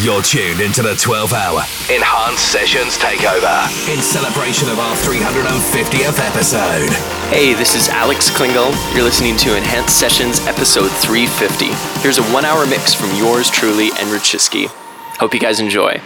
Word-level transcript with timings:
You're 0.00 0.22
tuned 0.22 0.60
into 0.60 0.82
the 0.82 0.94
12 0.94 1.32
hour 1.32 1.62
Enhanced 1.90 2.52
Sessions 2.52 2.96
Takeover 2.98 3.66
in 3.92 4.00
celebration 4.00 4.68
of 4.68 4.78
our 4.78 4.94
350th 4.94 6.20
episode. 6.20 6.88
Hey, 7.34 7.52
this 7.54 7.74
is 7.74 7.88
Alex 7.88 8.30
Klingle. 8.30 8.72
You're 8.94 9.02
listening 9.02 9.36
to 9.38 9.56
Enhanced 9.56 9.98
Sessions 9.98 10.38
episode 10.46 10.90
350. 10.90 11.70
Here's 12.00 12.18
a 12.18 12.22
one 12.32 12.44
hour 12.44 12.64
mix 12.64 12.94
from 12.94 13.12
yours 13.16 13.50
truly, 13.50 13.88
Enrich 14.00 14.22
Shiski. 14.22 14.66
Hope 15.18 15.34
you 15.34 15.40
guys 15.40 15.58
enjoy. 15.58 16.00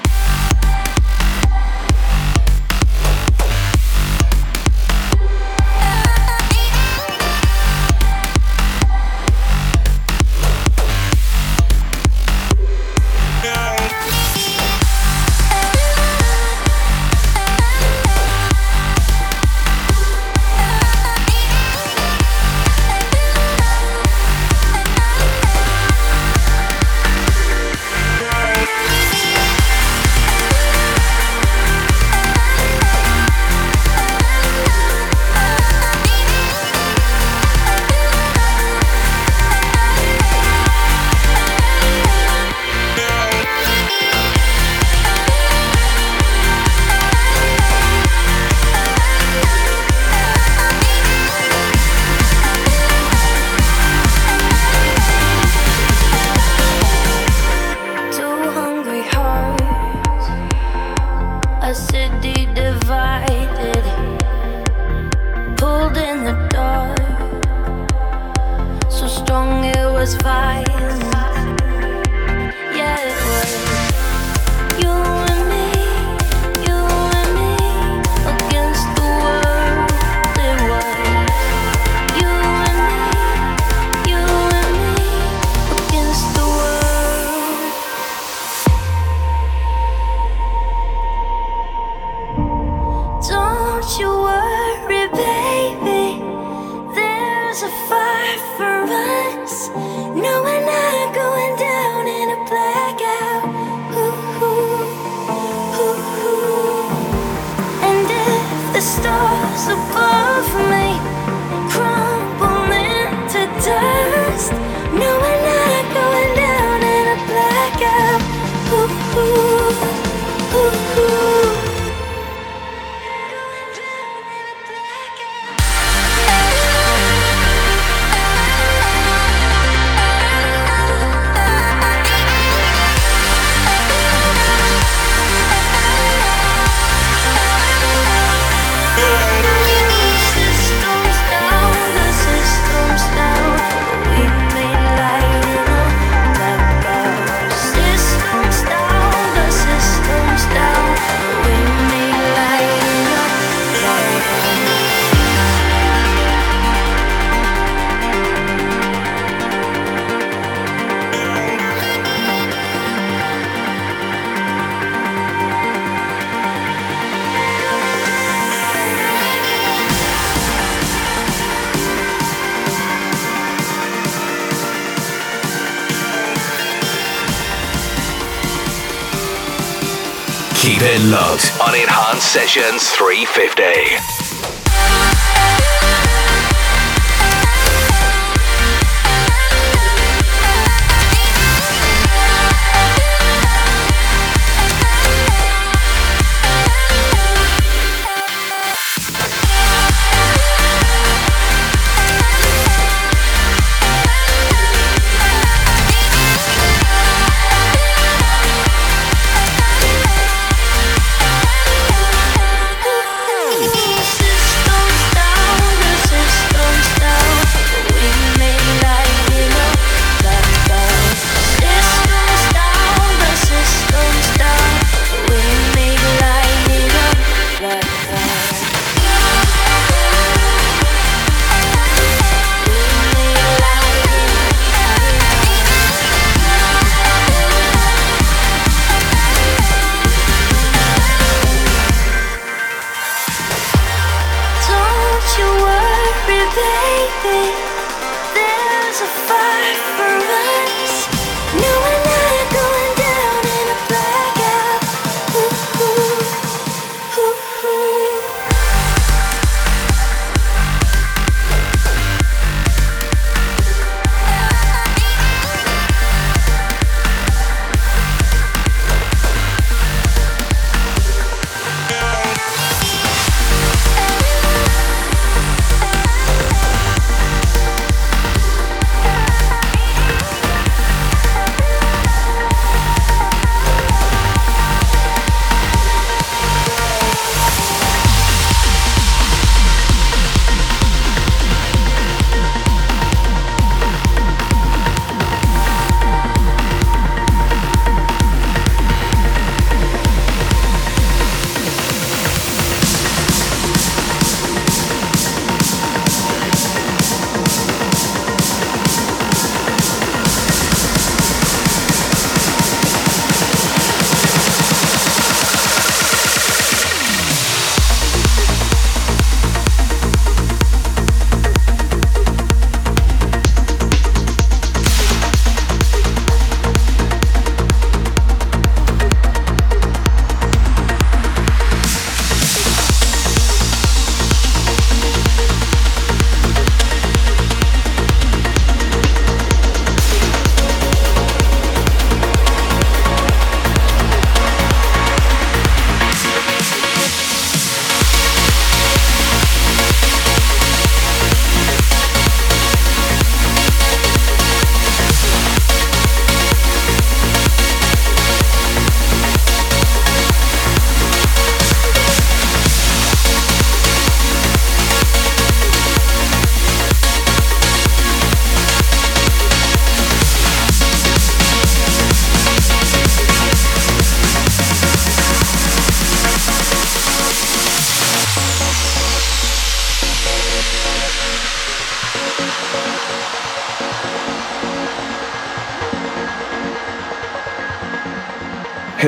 Enhanced 181.75 182.31
Sessions 182.31 182.91
350. 182.91 184.22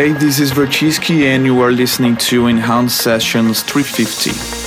Hey, 0.05 0.13
this 0.13 0.39
is 0.39 0.53
Wrechiski, 0.53 1.23
and 1.23 1.47
you 1.47 1.61
are 1.61 1.73
listening 1.73 2.19
to 2.29 2.47
Enhanced 2.47 3.01
Sessions 3.01 3.63
350. 3.63 4.64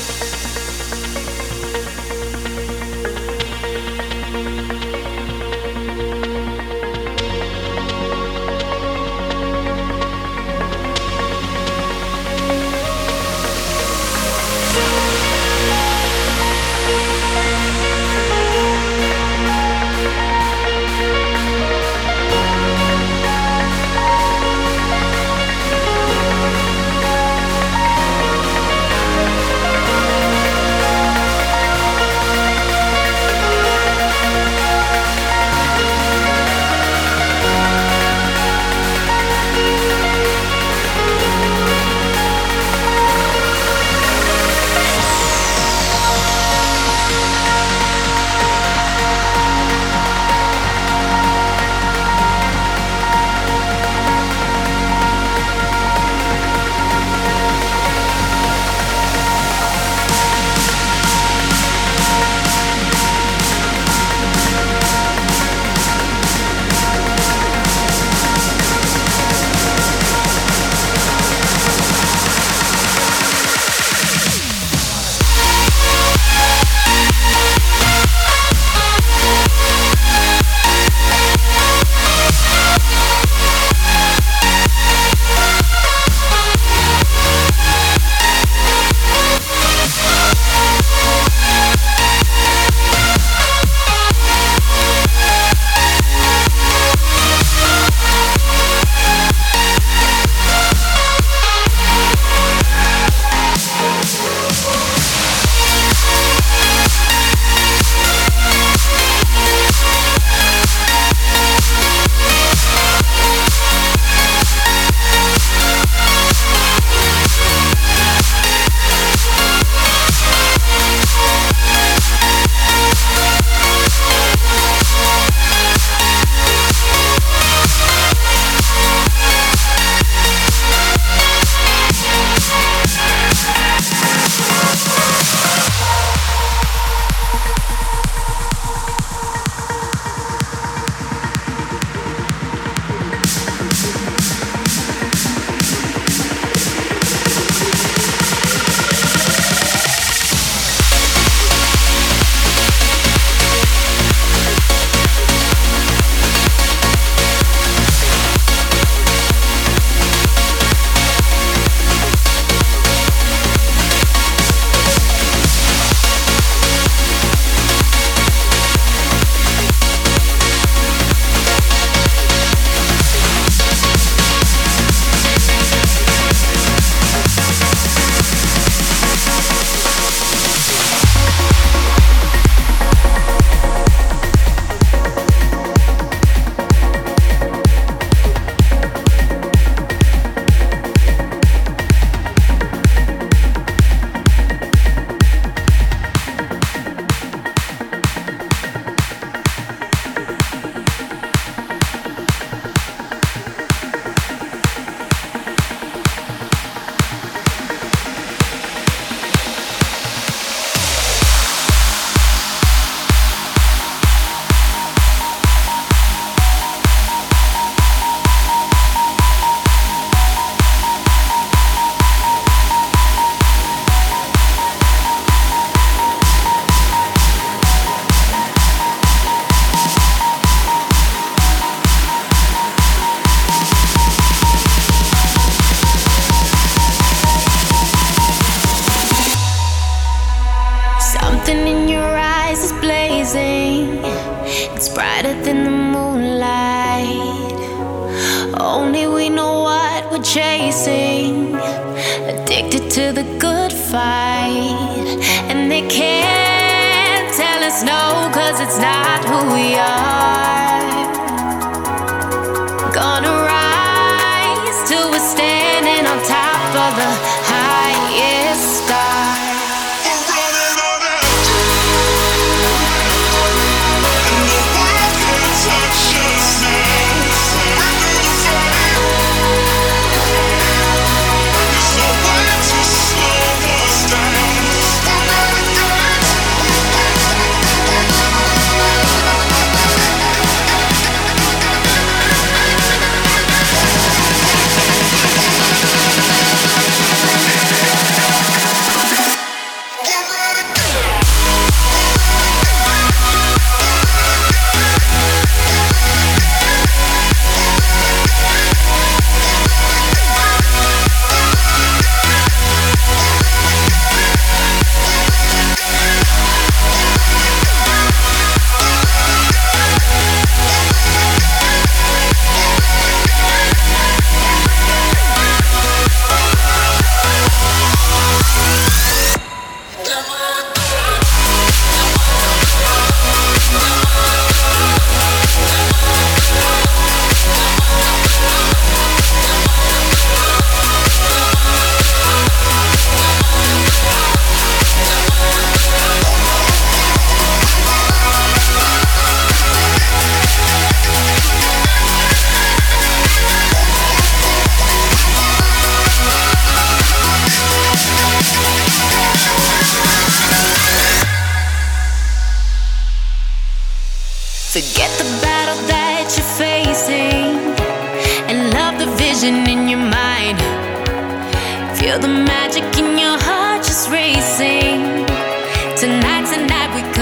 other 266.89 267.36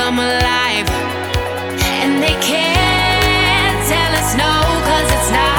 come 0.06 0.20
alive. 0.20 0.88
And 1.98 2.22
they 2.22 2.38
can't 2.40 3.80
tell 3.90 4.12
us 4.22 4.36
no, 4.36 4.52
cause 4.86 5.12
it's 5.12 5.32
not. 5.32 5.55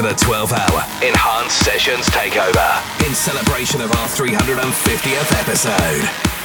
Into 0.00 0.14
the 0.14 0.20
12 0.24 0.52
hour 0.52 0.84
Enhanced 1.02 1.64
Sessions 1.64 2.06
Takeover 2.06 3.06
in 3.06 3.14
celebration 3.14 3.80
of 3.80 3.90
our 3.92 4.08
350th 4.08 5.32
episode. 5.40 6.39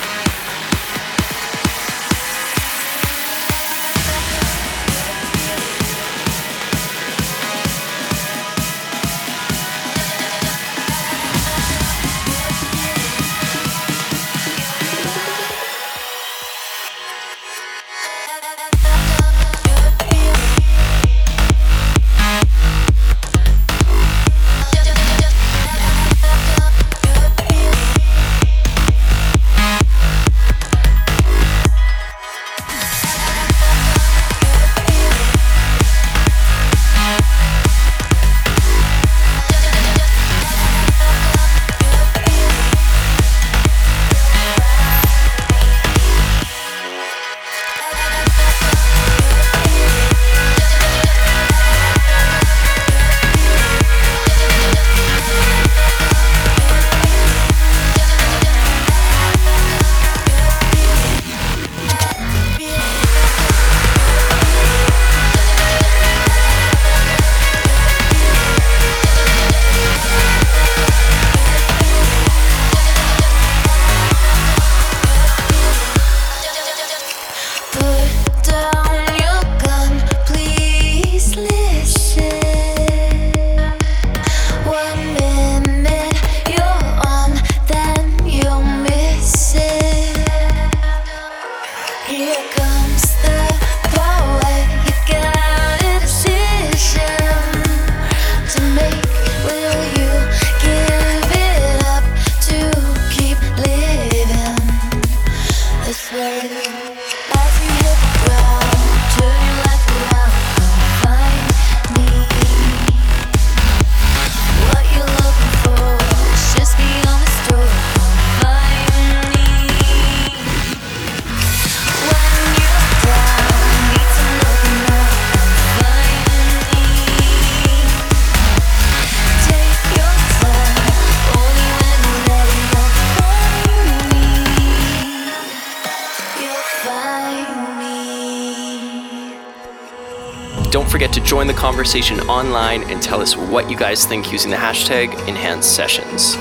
Conversation 141.85 142.19
online 142.21 142.81
and 142.89 142.99
tell 142.99 143.21
us 143.21 143.37
what 143.37 143.69
you 143.69 143.77
guys 143.77 144.07
think 144.07 144.31
using 144.31 144.49
the 144.49 144.57
hashtag 144.57 145.11
Enhanced 145.27 145.75
Sessions. 145.75 146.35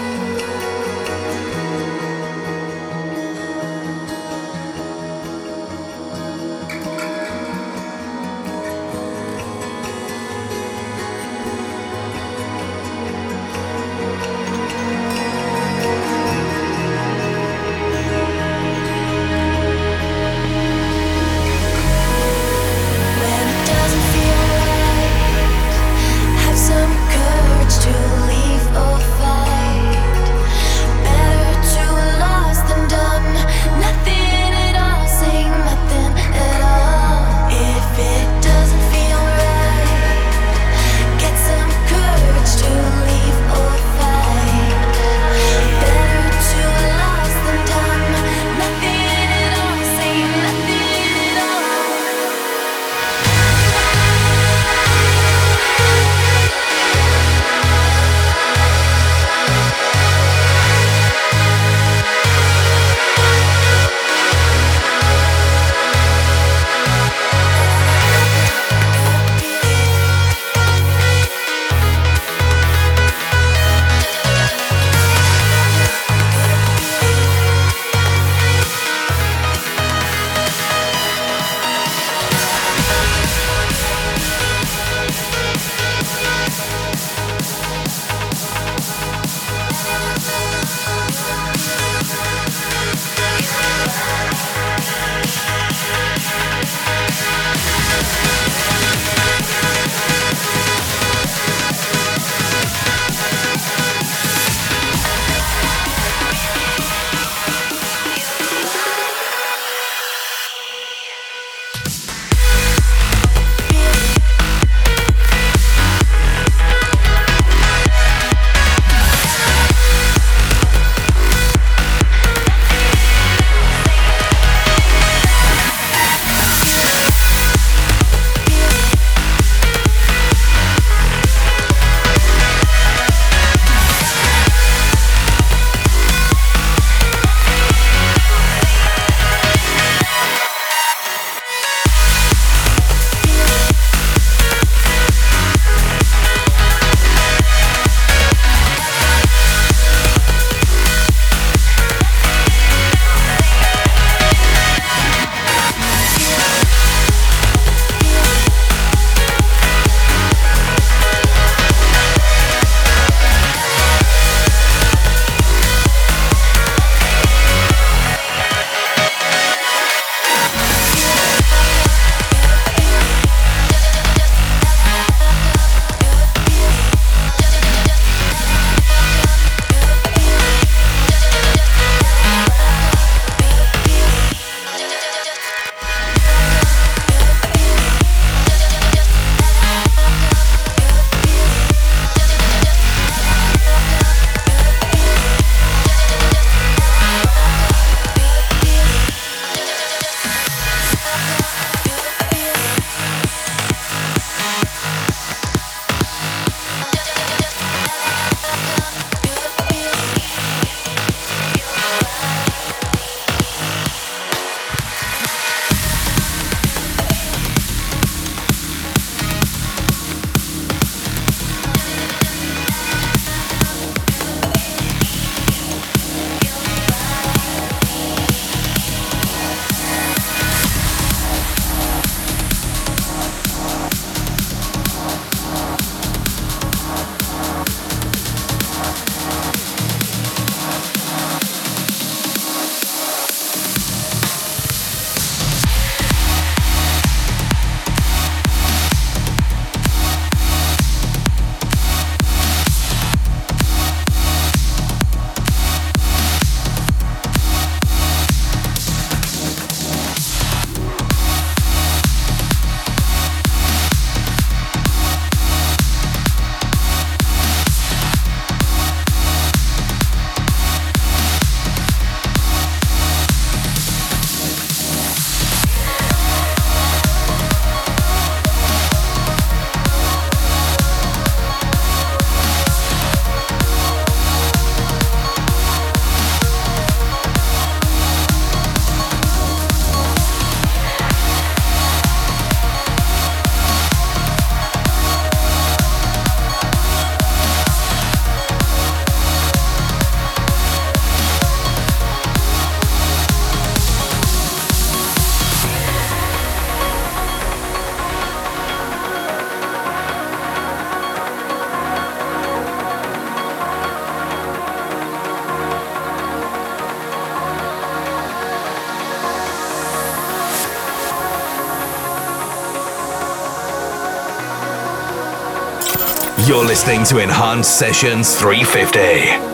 Listening 326.75 327.05
to 327.05 327.19
Enhanced 327.19 327.79
Sessions 327.79 328.35
350. 328.35 329.54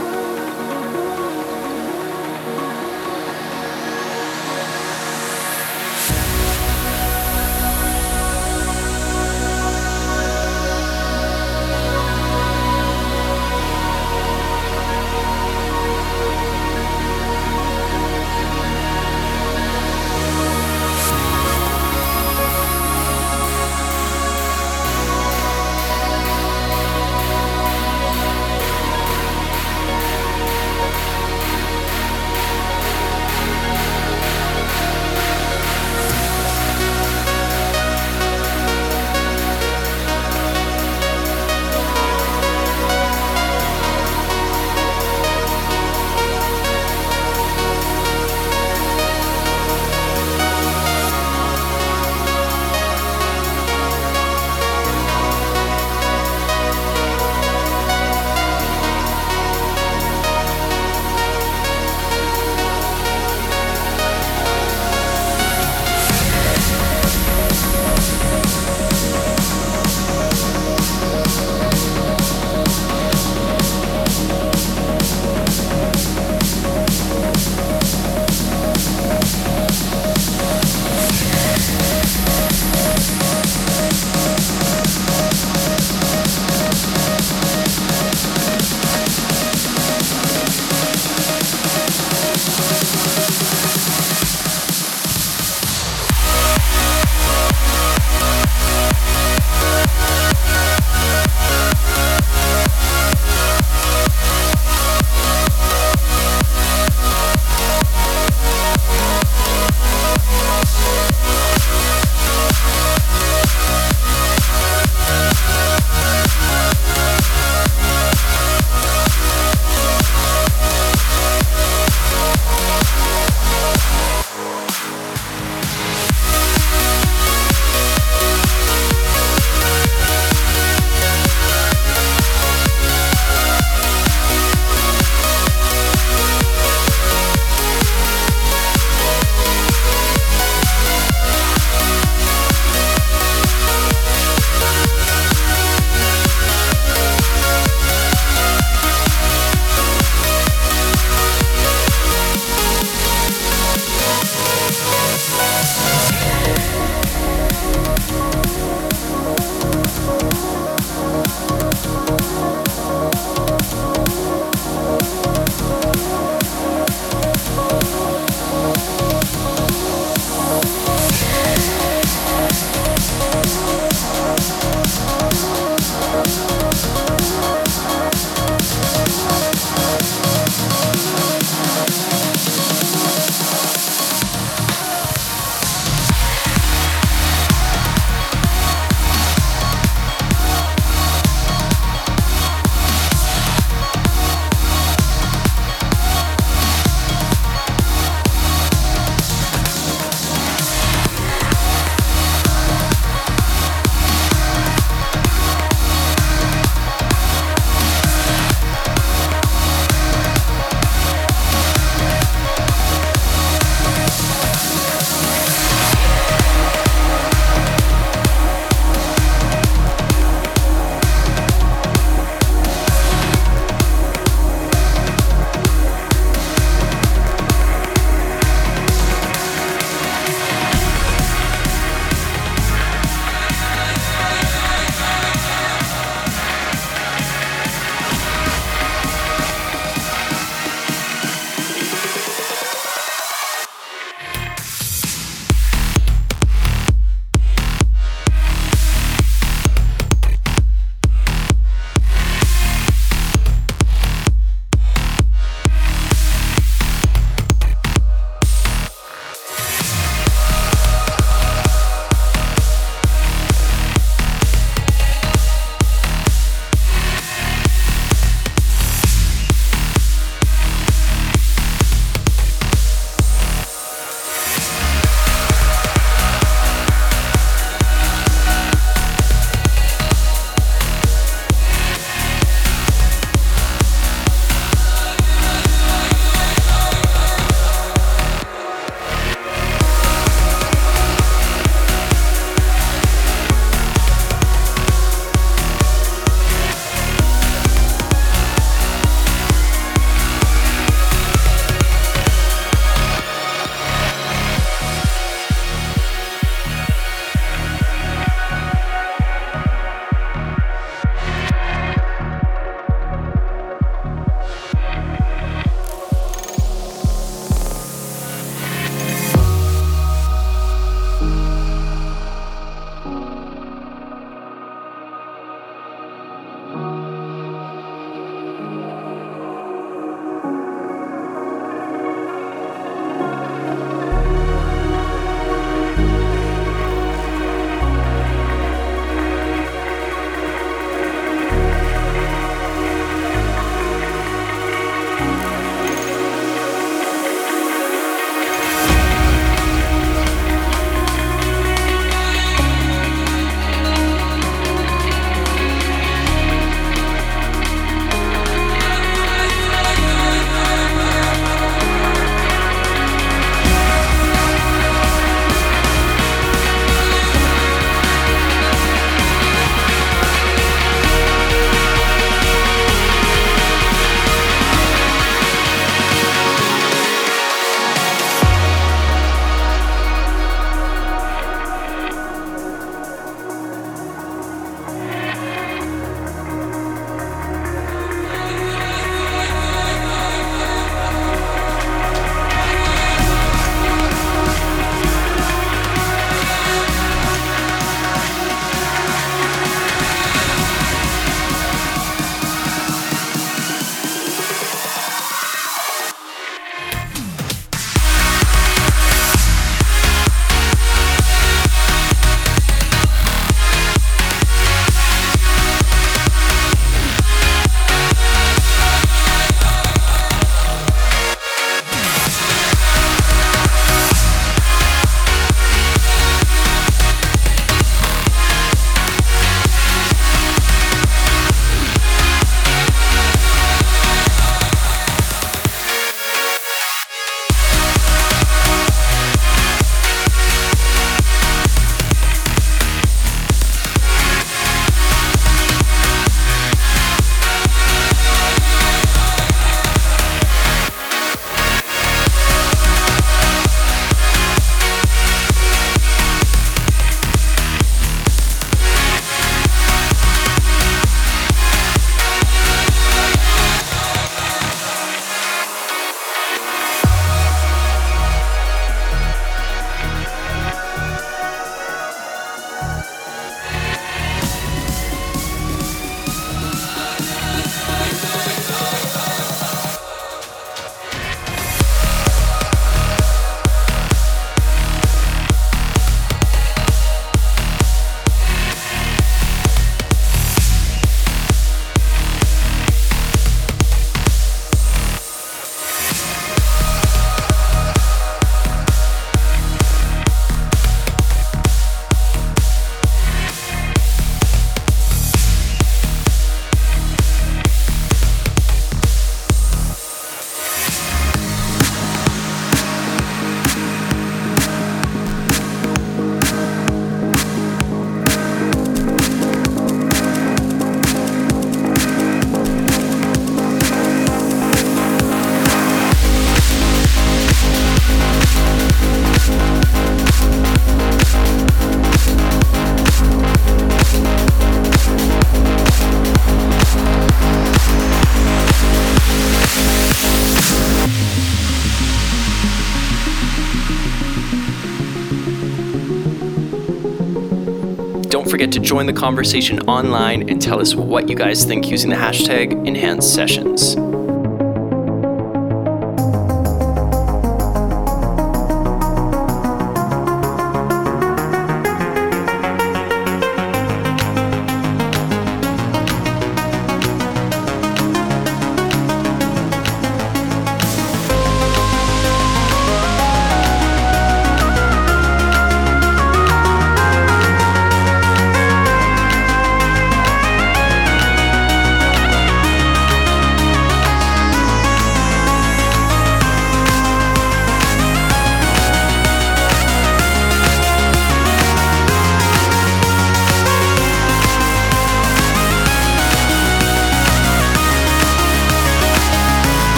Join 548.83 549.07
the 549.07 549.13
conversation 549.13 549.81
online 549.81 550.49
and 550.49 550.61
tell 550.61 550.81
us 550.81 550.95
what 550.95 551.29
you 551.29 551.37
guys 551.37 551.65
think 551.65 551.91
using 551.91 552.11
the 552.11 552.17
hashtag 552.17 552.87
Enhanced 552.87 553.35
Sessions. 553.35 553.97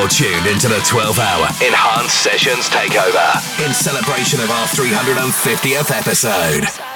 You're 0.00 0.08
tuned 0.08 0.46
into 0.46 0.66
the 0.66 0.80
12 0.86 1.18
hour 1.18 1.46
Enhanced 1.60 2.22
Sessions 2.22 2.70
Takeover 2.70 3.36
in 3.62 3.74
celebration 3.74 4.40
of 4.40 4.50
our 4.50 4.66
350th 4.66 5.90
episode. 5.90 6.89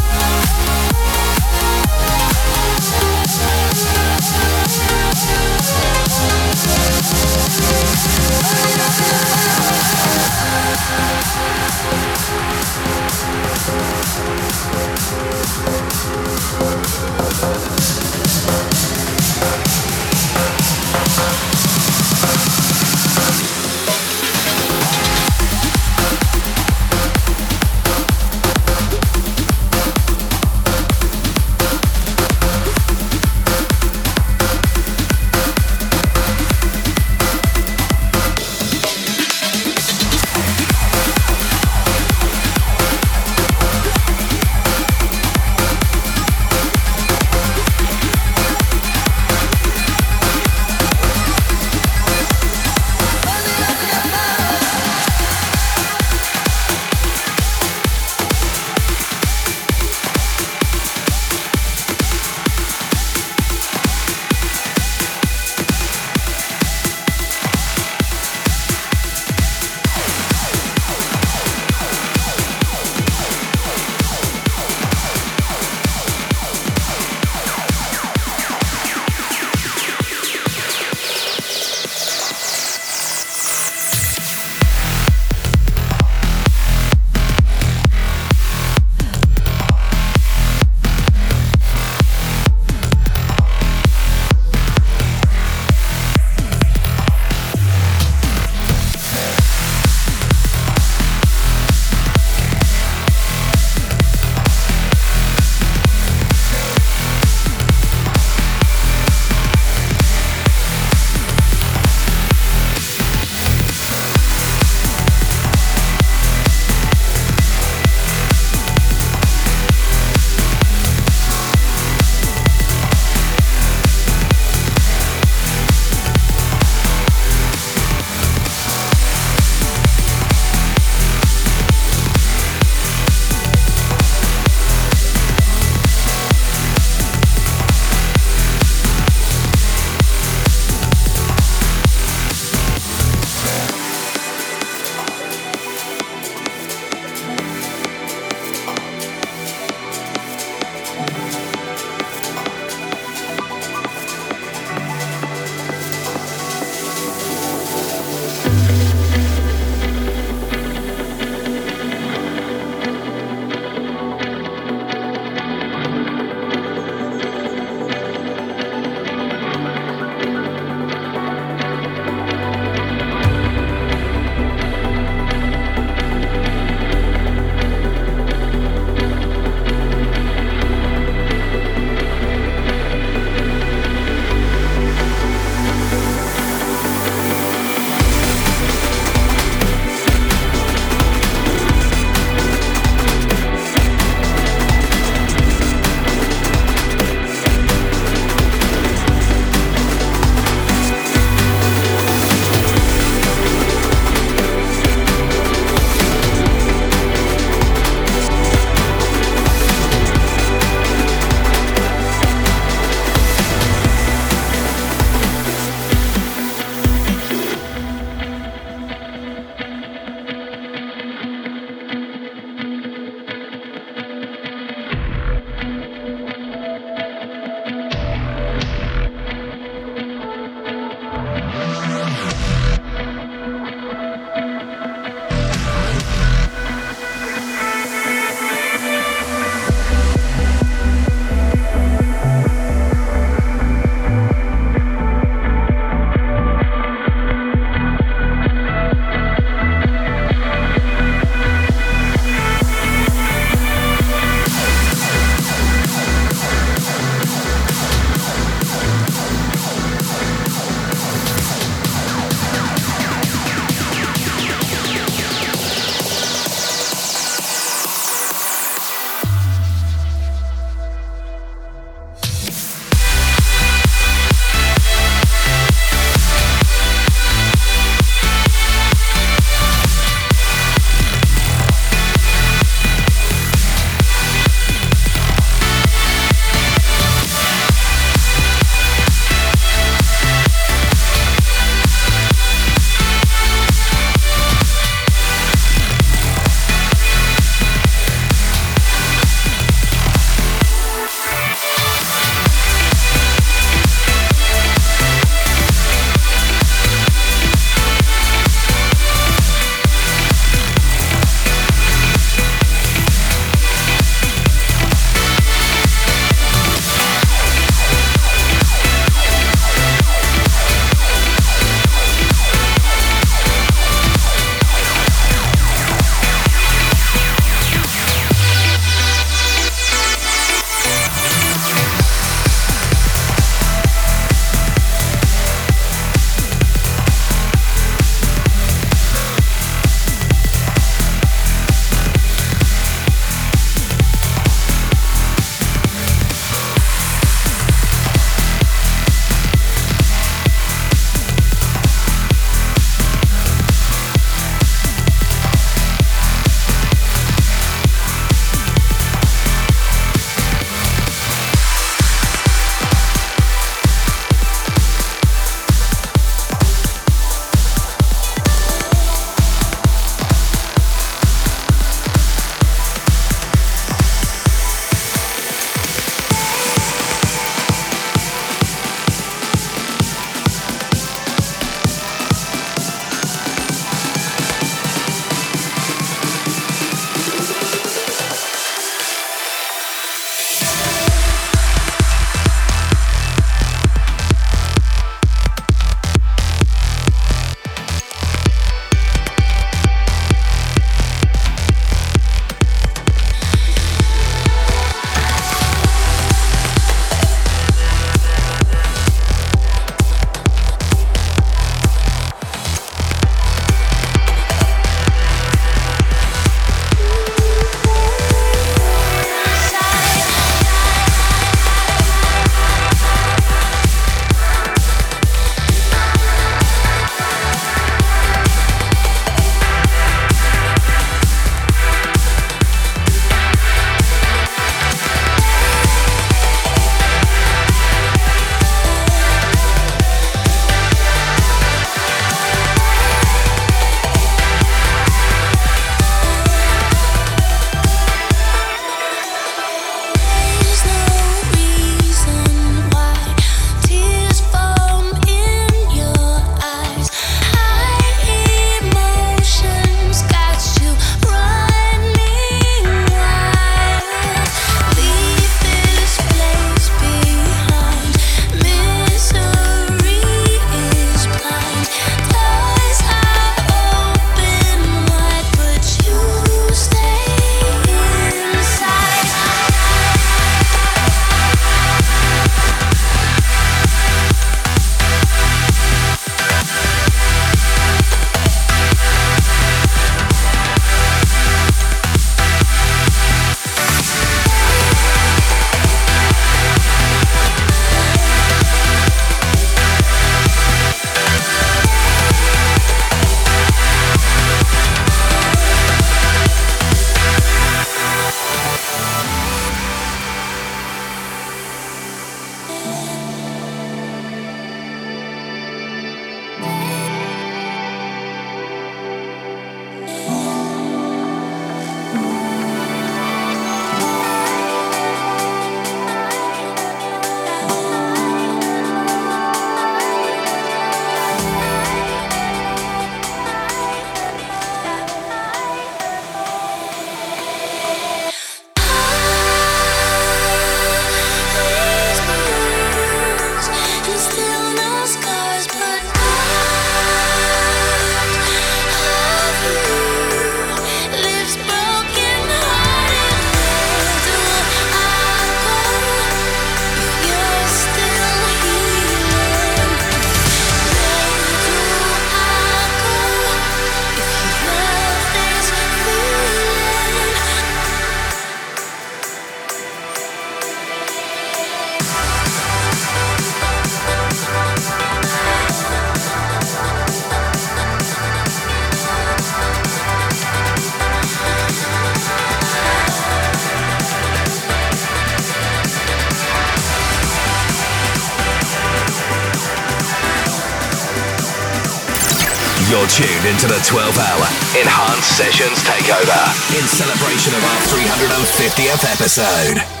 Sessions 595.31 595.79
Takeover 595.83 596.43
in 596.77 596.85
celebration 596.87 597.55
of 597.55 597.63
our 597.63 597.81
350th 597.87 599.05
episode. 599.05 600.00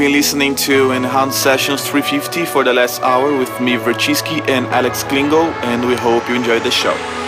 Been 0.00 0.12
listening 0.12 0.54
to 0.54 0.92
Enhanced 0.92 1.42
Sessions 1.42 1.86
350 1.86 2.46
for 2.46 2.64
the 2.64 2.72
last 2.72 3.02
hour 3.02 3.36
with 3.36 3.50
me, 3.60 3.74
Wrechiski, 3.74 4.40
and 4.48 4.64
Alex 4.68 5.04
Klingle, 5.04 5.52
and 5.62 5.86
we 5.86 5.94
hope 5.94 6.26
you 6.26 6.36
enjoyed 6.36 6.62
the 6.62 6.70
show. 6.70 7.19